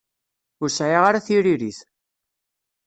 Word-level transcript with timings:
Ur 0.61 0.69
sɛiɣ 0.71 1.03
ara 1.09 1.25
tiririt. 1.25 1.79